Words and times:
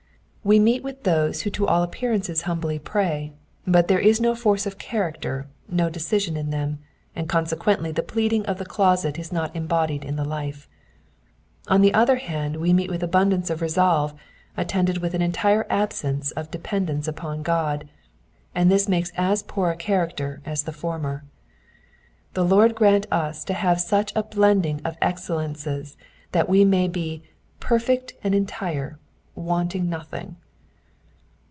We 0.43 0.57
meet 0.57 0.81
with 0.81 1.03
those 1.03 1.43
who 1.43 1.51
to 1.51 1.67
all 1.67 1.83
appearance 1.83 2.41
humbly 2.41 2.79
pray, 2.79 3.31
but 3.67 3.87
there 3.87 3.99
is 3.99 4.19
no 4.19 4.33
force 4.33 4.65
of 4.65 4.79
character, 4.79 5.45
no 5.69 5.87
decision 5.87 6.35
in 6.35 6.49
them, 6.49 6.79
and 7.15 7.29
consequently 7.29 7.91
the 7.91 8.01
pleading 8.01 8.47
of 8.47 8.57
the 8.57 8.65
closet 8.65 9.19
is 9.19 9.31
not 9.31 9.55
embodied 9.55 10.03
in 10.03 10.15
the 10.15 10.25
life: 10.25 10.67
on 11.67 11.81
the 11.81 11.93
other 11.93 12.15
hand, 12.15 12.55
we 12.57 12.73
meet 12.73 12.89
with 12.89 13.03
abundance 13.03 13.51
of 13.51 13.61
resolve 13.61 14.15
attended 14.57 14.97
with 14.97 15.13
an 15.13 15.21
entire 15.21 15.67
absence 15.69 16.31
of 16.31 16.49
dependence 16.49 17.07
upon 17.07 17.43
God, 17.43 17.87
and 18.55 18.71
this 18.71 18.89
makes 18.89 19.11
as 19.15 19.43
poor 19.43 19.69
a 19.69 19.75
character 19.75 20.41
as 20.43 20.63
the 20.63 20.73
former. 20.73 21.23
The 22.33 22.43
Lord 22.43 22.73
grant 22.73 23.05
us 23.11 23.43
to 23.43 23.53
have 23.53 23.79
such 23.79 24.11
a 24.15 24.23
blending 24.23 24.81
of 24.83 24.97
excellences 25.03 25.97
that 26.31 26.49
we 26.49 26.65
may 26.65 26.87
be 26.87 27.21
*^ 27.57 27.59
perfect 27.59 28.13
and 28.23 28.33
entire, 28.33 28.97
wanting 29.33 29.87
nothing." 29.89 30.35